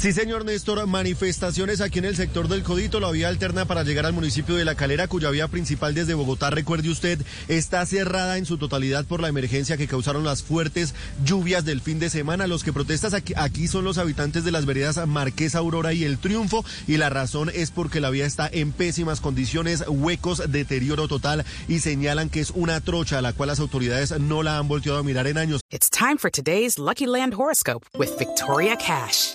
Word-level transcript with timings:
Sí, 0.00 0.14
señor 0.14 0.46
Néstor, 0.46 0.86
manifestaciones 0.86 1.82
aquí 1.82 1.98
en 1.98 2.06
el 2.06 2.16
sector 2.16 2.48
del 2.48 2.62
Codito, 2.62 3.00
la 3.00 3.10
vía 3.10 3.28
alterna 3.28 3.66
para 3.66 3.82
llegar 3.82 4.06
al 4.06 4.14
municipio 4.14 4.54
de 4.54 4.64
La 4.64 4.74
Calera, 4.74 5.08
cuya 5.08 5.28
vía 5.28 5.46
principal 5.46 5.92
desde 5.92 6.14
Bogotá, 6.14 6.48
recuerde 6.48 6.88
usted, 6.88 7.20
está 7.48 7.84
cerrada 7.84 8.38
en 8.38 8.46
su 8.46 8.56
totalidad 8.56 9.04
por 9.04 9.20
la 9.20 9.28
emergencia 9.28 9.76
que 9.76 9.86
causaron 9.86 10.24
las 10.24 10.42
fuertes 10.42 10.94
lluvias 11.22 11.66
del 11.66 11.82
fin 11.82 11.98
de 11.98 12.08
semana. 12.08 12.46
Los 12.46 12.64
que 12.64 12.72
protestan 12.72 13.14
aquí, 13.14 13.34
aquí 13.36 13.68
son 13.68 13.84
los 13.84 13.98
habitantes 13.98 14.42
de 14.42 14.52
las 14.52 14.64
veredas 14.64 15.06
Marquesa 15.06 15.58
Aurora 15.58 15.92
y 15.92 16.04
El 16.04 16.16
Triunfo, 16.16 16.64
y 16.86 16.96
la 16.96 17.10
razón 17.10 17.50
es 17.52 17.70
porque 17.70 18.00
la 18.00 18.08
vía 18.08 18.24
está 18.24 18.48
en 18.50 18.72
pésimas 18.72 19.20
condiciones, 19.20 19.84
huecos, 19.86 20.50
deterioro 20.50 21.08
total, 21.08 21.44
y 21.68 21.80
señalan 21.80 22.30
que 22.30 22.40
es 22.40 22.52
una 22.52 22.80
trocha 22.80 23.18
a 23.18 23.22
la 23.22 23.34
cual 23.34 23.48
las 23.48 23.60
autoridades 23.60 24.18
no 24.18 24.42
la 24.42 24.56
han 24.56 24.66
volteado 24.66 24.98
a 24.98 25.02
mirar 25.02 25.26
en 25.26 25.36
años. 25.36 25.60
It's 25.70 25.90
time 25.90 26.16
for 26.16 26.30
today's 26.30 26.78
Lucky 26.78 27.06
Land 27.06 27.34
horoscope 27.34 27.86
with 27.98 28.16
Victoria 28.18 28.76
Cash. 28.78 29.34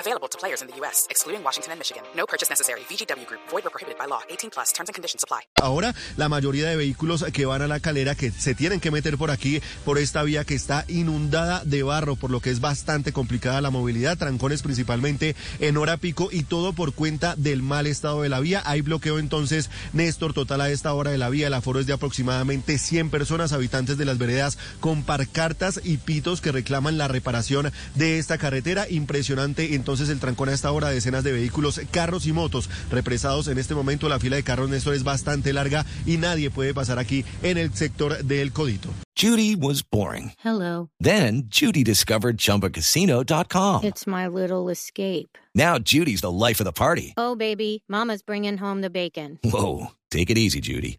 Available 0.00 0.28
to 0.28 0.38
players 0.38 0.62
in 0.62 0.68
the 0.68 0.74
U.S., 0.80 1.06
excluding 1.10 1.44
Washington 1.44 1.72
and 1.72 1.78
Michigan. 1.78 2.02
No 2.16 2.24
purchase 2.24 2.48
necessary. 2.48 2.80
VGW 2.88 3.26
Group. 3.26 3.42
Void 3.50 3.66
or 3.66 3.70
prohibited 3.70 3.98
by 3.98 4.06
law. 4.06 4.22
18 4.30 4.50
plus. 4.50 4.72
Terms 4.72 4.88
and 4.88 4.94
conditions 4.94 5.22
apply. 5.22 5.42
Ahora, 5.60 5.94
la 6.16 6.30
mayoría 6.30 6.70
de 6.70 6.76
vehículos 6.76 7.22
que 7.34 7.44
van 7.44 7.60
a 7.60 7.66
la 7.66 7.80
calera, 7.80 8.14
que 8.14 8.30
se 8.30 8.54
tienen 8.54 8.80
que 8.80 8.90
meter 8.90 9.18
por 9.18 9.30
aquí, 9.30 9.60
por 9.84 9.98
esta 9.98 10.22
vía 10.22 10.44
que 10.44 10.54
está 10.54 10.86
inundada 10.88 11.62
de 11.66 11.82
barro, 11.82 12.16
por 12.16 12.30
lo 12.30 12.40
que 12.40 12.48
es 12.48 12.62
bastante 12.62 13.12
complicada 13.12 13.60
la 13.60 13.68
movilidad, 13.68 14.16
trancones 14.16 14.62
principalmente 14.62 15.36
en 15.58 15.76
hora 15.76 15.98
pico 15.98 16.30
y 16.32 16.44
todo 16.44 16.72
por 16.72 16.94
cuenta 16.94 17.34
del 17.36 17.60
mal 17.60 17.86
estado 17.86 18.22
de 18.22 18.30
la 18.30 18.40
vía. 18.40 18.62
Hay 18.64 18.80
bloqueo 18.80 19.18
entonces, 19.18 19.68
Néstor, 19.92 20.32
total 20.32 20.62
a 20.62 20.70
esta 20.70 20.94
hora 20.94 21.10
de 21.10 21.18
la 21.18 21.28
vía. 21.28 21.48
El 21.48 21.54
aforo 21.54 21.78
es 21.78 21.86
de 21.86 21.92
aproximadamente 21.92 22.78
100 22.78 23.10
personas, 23.10 23.52
habitantes 23.52 23.98
de 23.98 24.06
las 24.06 24.16
veredas, 24.16 24.56
con 24.80 25.02
parcartas 25.02 25.78
y 25.84 25.98
pitos 25.98 26.40
que 26.40 26.52
reclaman 26.52 26.96
la 26.96 27.08
reparación 27.08 27.70
de 27.96 28.18
esta 28.18 28.38
carretera. 28.38 28.88
Impresionante 28.88 29.74
entonces 29.74 29.89
el 29.98 30.20
trancón 30.20 30.48
a 30.48 30.52
esta 30.52 30.70
hora, 30.70 30.90
decenas 30.90 31.24
de 31.24 31.32
vehículos, 31.32 31.80
carros 31.90 32.26
y 32.26 32.32
motos 32.32 32.70
represados 32.90 33.48
en 33.48 33.58
este 33.58 33.74
momento. 33.74 34.08
La 34.08 34.20
fila 34.20 34.36
de 34.36 34.44
carros, 34.44 34.70
Néstor, 34.70 34.94
es 34.94 35.02
bastante 35.02 35.52
larga 35.52 35.84
y 36.06 36.16
nadie 36.16 36.50
puede 36.50 36.72
pasar 36.72 36.98
aquí 37.00 37.24
en 37.42 37.58
el 37.58 37.74
sector 37.74 38.22
del 38.24 38.52
Codito. 38.52 38.88
Judy 39.16 39.56
was 39.56 39.82
boring. 39.82 40.32
Hello. 40.38 40.88
Then 41.00 41.42
Judy 41.48 41.82
discovered 41.82 42.38
ChumbaCasino.com. 42.38 43.84
It's 43.84 44.06
my 44.06 44.26
little 44.28 44.70
escape. 44.70 45.36
Now 45.54 45.78
Judy's 45.78 46.20
the 46.20 46.30
life 46.30 46.60
of 46.60 46.64
the 46.64 46.72
party. 46.72 47.12
Oh, 47.18 47.34
baby, 47.34 47.82
mama's 47.88 48.22
bringing 48.22 48.56
home 48.56 48.80
the 48.80 48.90
bacon. 48.90 49.38
Whoa, 49.42 49.88
take 50.10 50.30
it 50.30 50.38
easy, 50.38 50.60
Judy. 50.60 50.98